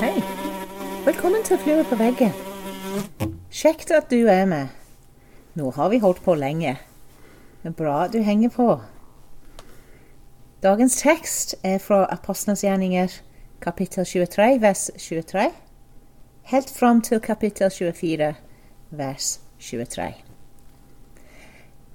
[0.00, 0.22] Hei.
[1.04, 2.32] Velkommen til Flue på veggen.
[3.54, 4.72] Kjekt at du er med.
[5.54, 6.72] Nå har vi holdt på lenge.
[7.62, 8.80] Det er bra du henger på.
[10.62, 13.14] Dagens tekst er fra Apostlenes gjerninger,
[13.62, 15.46] kapittel 23, vers 23,
[16.50, 18.34] helt fram til kapittel 24,
[18.90, 20.29] vers 23.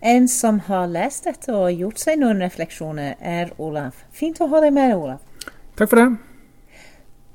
[0.00, 3.98] En som har lest dette og gjort seg noen refleksjoner, er Olav.
[4.16, 5.20] Fint å ha deg med, Olav.
[5.76, 6.08] Takk for det.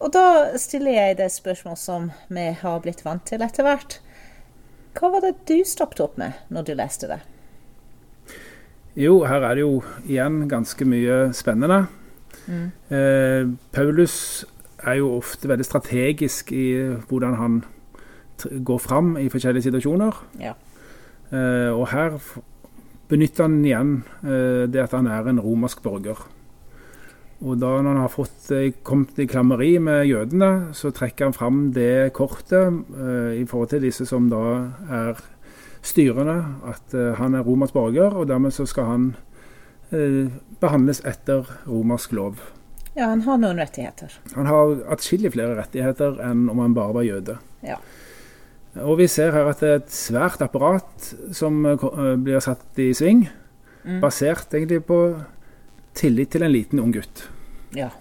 [0.00, 3.98] Og da stiller jeg det spørsmål som vi har blitt vant til etter hvert.
[4.96, 7.20] Hva var det du stoppet opp med når du leste det?
[8.96, 11.82] Jo, her er det jo igjen ganske mye spennende.
[12.48, 12.68] Mm.
[12.88, 14.46] Eh, Paulus
[14.80, 16.70] er jo ofte veldig strategisk i
[17.08, 17.64] hvordan han
[18.64, 20.16] går fram i forskjellige situasjoner.
[20.40, 20.54] Ja.
[21.32, 22.16] Eh, og her
[23.10, 23.92] benytter han igjen
[24.22, 26.18] eh, det at han er en romersk borger.
[27.44, 31.36] Og da når han har fått, eh, kommet i klammeri med jødene, så trekker han
[31.36, 35.20] fram det kortet eh, i forhold til disse som da er
[35.86, 39.04] styrende, at han er romersk borger, og dermed så skal han
[39.92, 42.40] eh, behandles etter romersk lov.
[42.96, 44.16] ja, han har noen rettigheter.
[44.34, 47.36] Han har atskillig flere rettigheter enn om han bare var jøde.
[47.62, 47.76] Ja.
[48.82, 52.78] Og vi ser her at det er et svært apparat som eh, eh, blir satt
[52.82, 53.28] i sving,
[53.86, 54.00] Mm.
[54.02, 54.96] basert egentlig på
[55.94, 57.28] tillit til en liten ung gutt.
[57.72, 57.92] Ja.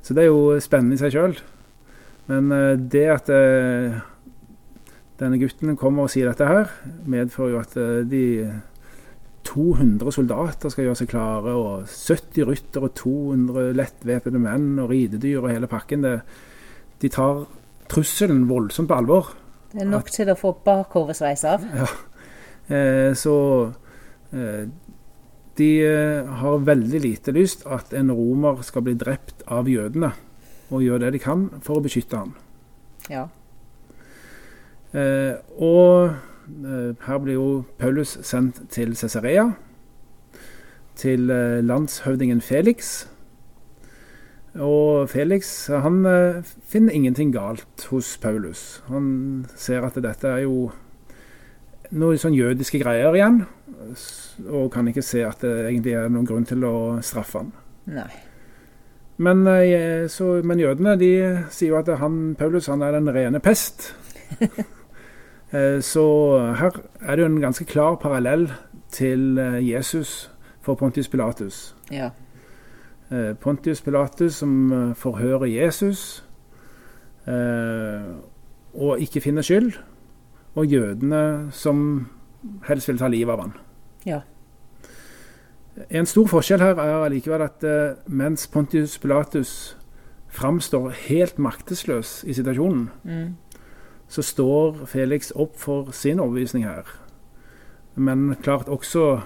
[0.00, 1.34] Så det er jo spennende i seg sjøl.
[2.28, 3.26] Men eh, det at
[5.18, 6.70] denne gutten kommer og sier dette her,
[7.10, 7.74] medfører jo at
[8.06, 8.22] de
[9.46, 15.42] 200 soldater skal gjøre seg klare, og 70 rytter og 200 lettvæpnede menn og ridedyr
[15.42, 16.02] og hele pakken.
[16.06, 16.20] Det,
[17.02, 17.44] de tar
[17.90, 19.34] trusselen voldsomt på alvor.
[19.76, 21.64] Det er nok til å få bakoversveis av.
[22.66, 23.32] Eh, så
[24.34, 24.62] eh,
[25.54, 30.08] de eh, har veldig lite lyst at en romer skal bli drept av jødene,
[30.74, 32.32] og gjør det de kan for å beskytte ham.
[33.06, 33.28] Ja.
[34.96, 37.46] Eh, og eh, her blir jo
[37.78, 39.52] Paulus sendt til Cesarea,
[40.98, 43.04] til eh, landshøvdingen Felix.
[44.62, 48.82] Og Felix han eh, finner ingenting galt hos Paulus.
[48.88, 50.70] Han ser at dette er jo
[51.96, 53.44] noen sånn jødiske greier igjen,
[54.48, 57.52] og kan ikke se at det egentlig er noen grunn til å straffe han.
[57.92, 58.08] Nei.
[59.22, 61.12] Men, eh, så, men jødene de
[61.52, 63.92] sier jo at han, Paulus han er den rene pest.
[65.54, 66.02] Eh, så
[66.58, 68.48] her er det jo en ganske klar parallell
[68.90, 70.26] til Jesus
[70.58, 71.68] for Pontius Pilatus.
[71.86, 72.08] Ja.
[73.10, 76.24] Eh, Pontius Pilatus som eh, forhører Jesus
[77.26, 78.02] eh,
[78.74, 79.72] og ikke finner skyld,
[80.54, 82.08] og jødene som
[82.66, 83.54] helst vil ta livet av han.
[84.06, 84.20] Ja.
[85.90, 87.64] En stor forskjell her er allikevel at
[88.08, 89.76] mens Pontius Pilatus
[90.32, 93.36] framstår helt maktesløs i situasjonen, Mm.
[94.08, 96.84] så står Felix opp for sin overbevisning her.
[97.94, 99.20] Men klart også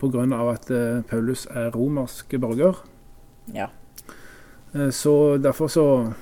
[0.00, 0.50] pga.
[0.50, 2.84] at eh, Paulus er romersk borger.
[3.54, 3.66] Ja.
[4.74, 6.12] Eh, Så derfor så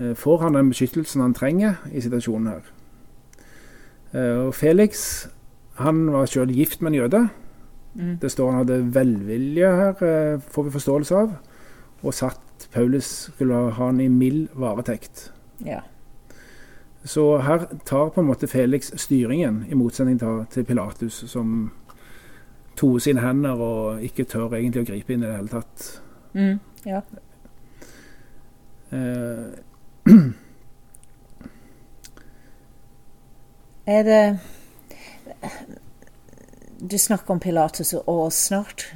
[0.00, 2.72] eh, får han den beskyttelsen han trenger i situasjonen her.
[4.16, 5.26] Og Felix
[5.74, 7.28] han var selv gift med en jøde.
[7.94, 8.18] Mm.
[8.18, 11.34] Det står han hadde velvilje her, får vi forståelse av.
[12.02, 13.04] Og satt Paulus
[13.34, 15.32] skulle ha han i mild varetekt.
[15.66, 15.80] Ja.
[17.04, 20.18] Så her tar på en måte Felix styringen, i motsetning
[20.50, 21.70] til Pilatus, som
[22.76, 25.86] toer sine hender og ikke tør egentlig å gripe inn i det hele tatt.
[26.36, 26.58] Mm.
[26.86, 27.00] Ja.
[28.92, 29.54] Uh,
[33.86, 34.38] Er det
[36.90, 38.94] Du snakker om Pilatus, og snart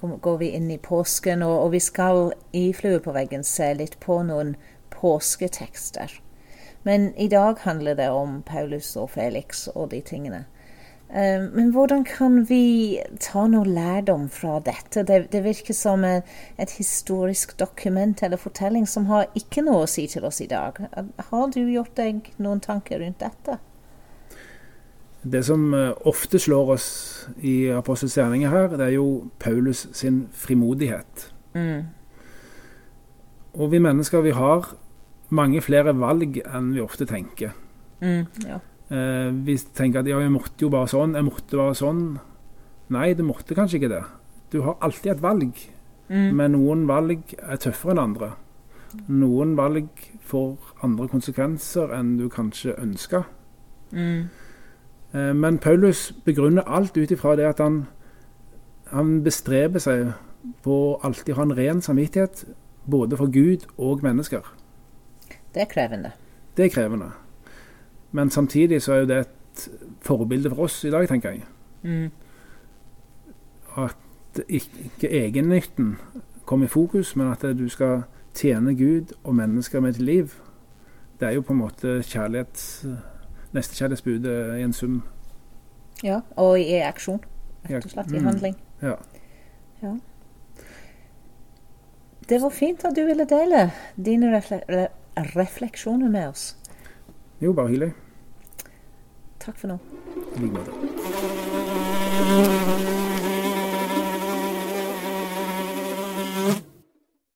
[0.00, 3.96] går vi inn i påsken, og, og vi skal i Flue på veggen se litt
[4.00, 4.54] på noen
[4.94, 6.12] påsketekster.
[6.86, 10.44] Men i dag handler det om Paulus og Felix og de tingene.
[11.08, 15.04] Eh, Men hvordan kan vi ta noe lærdom fra dette?
[15.08, 16.26] Det, det virker som et,
[16.58, 20.82] et historisk dokument eller fortelling som har ikke noe å si til oss i dag.
[21.30, 23.58] Har du gjort deg noen tanker rundt dette?
[25.22, 26.88] det som eh, ofte slår oss
[27.42, 31.28] i Apostels gjerninger her, det er jo Paulus sin frimodighet.
[31.54, 31.88] Mm.
[33.58, 34.70] Og vi mennesker vi har
[35.28, 37.54] mange flere valg enn vi ofte tenker.
[38.00, 38.26] Mm.
[38.46, 38.60] Ja.
[38.90, 42.18] Eh, vi tenker at ja, jeg måtte jo bare sånn, jeg måtte bare sånn.
[42.94, 44.04] Nei, du måtte kanskje ikke det.
[44.50, 45.52] Du har alltid et valg,
[46.08, 46.32] Mm.
[46.36, 48.30] men noen valg er tøffere enn andre.
[49.08, 49.88] Noen valg
[50.24, 53.24] får andre konsekvenser enn du kanskje ønsker.
[53.92, 54.28] Mm.
[55.12, 57.86] Eh, Men Paulus begrunner alt ut ifra det at han,
[58.90, 60.14] han bestreber seg
[60.62, 62.44] på å alltid ha en ren samvittighet,
[62.88, 64.40] både for Gud og mennesker.
[65.52, 66.12] Det er krevende.
[66.56, 67.12] Det er krevende.
[68.12, 69.68] Men samtidig så er jo det et
[70.00, 71.42] forbilde for oss i dag, tenker jeg.
[71.82, 72.10] Mm.
[73.76, 75.96] At ikke egennytten
[76.46, 78.02] kommer i fokus, men at du skal
[78.34, 80.34] tjene Gud og mennesker med ditt liv.
[81.20, 82.86] Det er jo på en måte kjærlighets,
[83.52, 85.02] nestekjærlighetsbudet i en sum.
[86.04, 87.20] Ja, og i aksjon.
[87.68, 88.24] Rett og slett i Mm.
[88.24, 88.56] handling.
[88.82, 88.94] Ja.
[89.82, 89.96] Ja.
[92.28, 94.60] Det var fint at du ville dele dine refle
[95.34, 96.56] refleksjoner med oss.
[97.40, 97.92] Hyggelig.
[99.38, 99.78] Takk for nå.
[100.36, 100.72] I like måte.